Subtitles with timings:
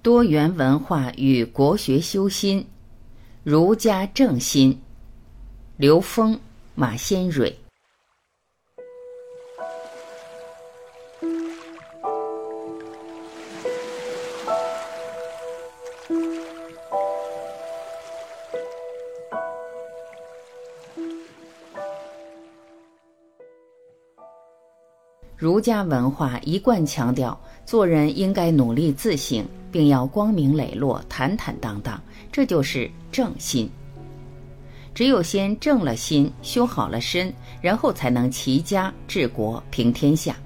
[0.00, 2.64] 多元文化与国学修心，
[3.42, 4.80] 儒家正心。
[5.76, 6.38] 刘峰、
[6.74, 7.54] 马先蕊。
[25.36, 32.00] 儒家文化一贯强调，做人应该努力自省，并要光明磊落、坦坦荡荡，
[32.30, 33.70] 这就是正心。
[34.94, 40.36] 只有先正了心，修好了身，然后才能齐家治国平天下。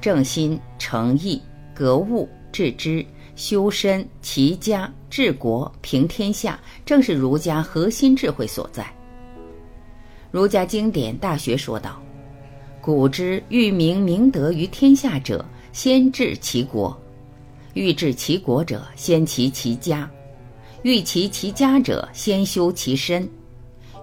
[0.00, 1.40] 正心、诚意、
[1.74, 3.04] 格物、致知、
[3.36, 8.86] 修身、齐家、治国平天下，正是儒家核心智慧所在。
[10.30, 12.00] 儒家经典《大学》说道。
[12.80, 16.96] 古之欲明明德于天下者，先治其国；
[17.78, 20.04] 欲治其国者，先齐其家；
[20.82, 23.22] 欲齐其家者，先修其身；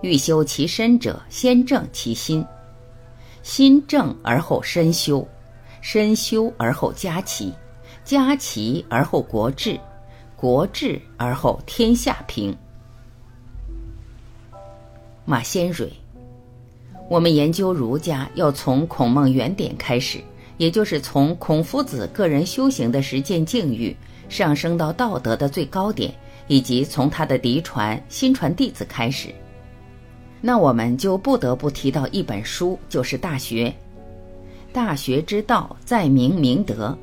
[0.02, 2.41] 欲修其身者，先正其心。
[3.44, 5.27] 心正而后身修，
[5.81, 7.53] 身修而后家齐，
[8.05, 9.77] 家齐而后国治，
[10.38, 12.55] 国治而后天下平。
[15.25, 15.92] 马先蕊。
[17.09, 20.23] 我们研究儒家，要从孔孟原点开始，
[20.58, 23.95] 也就是从孔夫子个人修行的实践境遇
[24.30, 26.14] 上升到道德的最高点，
[26.48, 29.30] 以及从他的嫡传、新传弟子开始。
[30.42, 33.70] 那我们就不得不提到一本书，就是《大学》。
[34.72, 36.98] 大学之道，在明明德，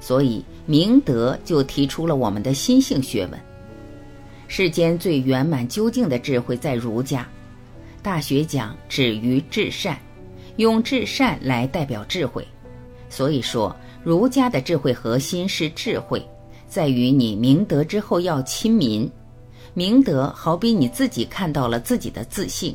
[0.00, 3.40] 所以明德就提出了我们的心性学问。
[4.48, 7.28] 世间最圆满究竟的智慧，在儒家。
[8.02, 9.98] 大学讲止于至善，
[10.56, 12.44] 用至善来代表智慧，
[13.10, 16.26] 所以说儒家的智慧核心是智慧，
[16.66, 19.10] 在于你明德之后要亲民。
[19.74, 22.74] 明德好比你自己看到了自己的自信，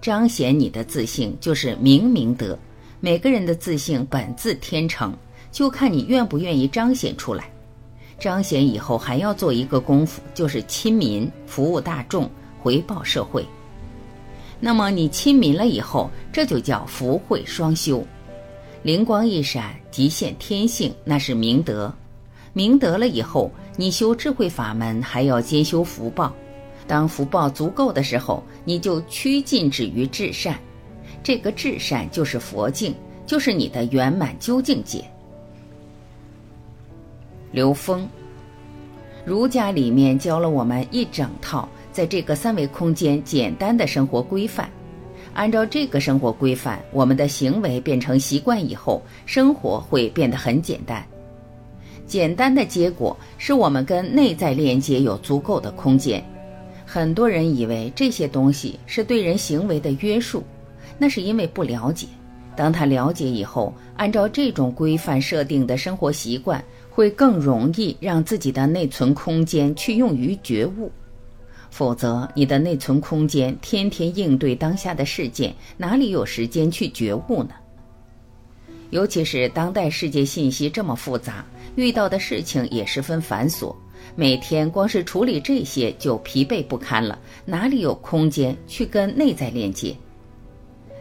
[0.00, 2.56] 彰显你的自信就是明明德。
[2.98, 5.14] 每个人的自信本自天成，
[5.52, 7.50] 就看你愿不愿意彰显出来。
[8.18, 13.46] 彰显以后还要做一个功夫，就是亲民，服务大众，回报社会。
[14.58, 18.02] 那么你亲民了以后，这就叫福慧双修，
[18.86, 21.92] 灵光一闪，极现天性，那是明德。
[22.52, 26.32] 明德了以后，你修智慧法门还要兼修福报。
[26.86, 30.56] 当福报足够的时候，你就趋近止于至善。
[31.20, 32.94] 这个至善就是佛境，
[33.26, 35.04] 就是你的圆满究竟界。
[37.50, 38.08] 刘峰，
[39.24, 41.68] 儒家里面教了我们一整套。
[41.90, 44.70] 在这个三维空间简单的生活规范，
[45.36, 51.06] 按照这个生活规范，我们的行为变成习惯以后，生活会变得很简单。
[52.06, 56.24] 简单的结果是我们跟内在连接有足够的空间。
[56.86, 60.42] 很多人以为这些东西是对人行为的约束，
[60.96, 62.06] 那是因为不了解。
[62.56, 70.90] 当他了解以后，按照这种规范设定的生活习惯，会更容易让自己的内存空间去用于觉悟。
[71.76, 77.50] 否则，你的内存空间天天应对当下的事件，哪里有时间去觉悟呢？
[78.88, 81.44] 尤其是当代世界信息这么复杂，
[81.74, 83.76] 遇到的事情也十分繁琐，
[84.14, 89.94] 每天光是处理这些就疲惫不堪了，哪里有空间去跟内在链接？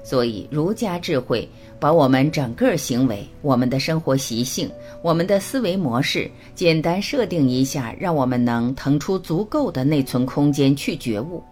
[0.04, 1.48] 所以，儒家智慧
[1.80, 4.70] 把我们整个行为、我们的生活习性、
[5.02, 11.44] 我们的思维模式简单设定一下，让我们能腾出足够的内存空间去觉悟。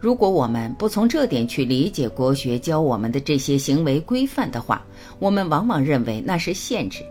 [0.00, 4.84] 如果我们不从这点去理解国学教我们的这些行为规范的话，
[5.18, 7.02] 我们往往认为那是限制。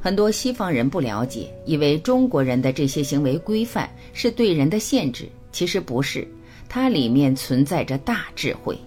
[0.00, 6.26] 很多西方人不了解，以为中国人的这些行为规范是对人的限制，其实不是，
[6.68, 8.78] 它里面存在着大智慧。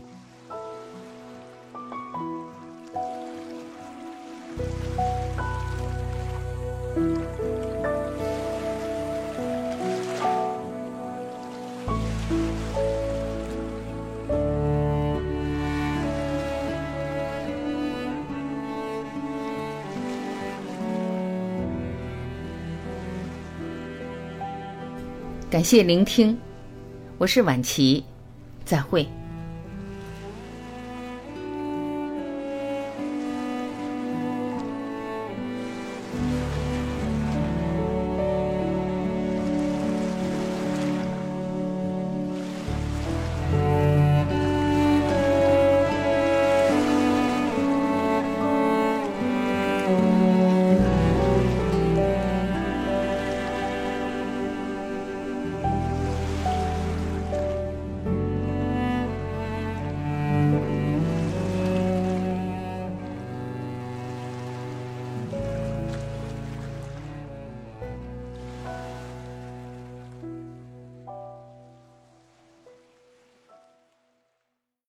[25.51, 26.37] 感谢聆听，
[27.17, 28.05] 我是晚琪，
[28.63, 29.05] 再会。